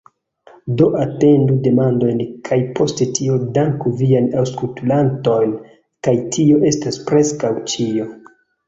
[0.79, 5.57] Do atendu demandojn kaj post tio danku vian aŭskutlantojn
[6.09, 8.15] kaj tio estas preskaŭ ĉio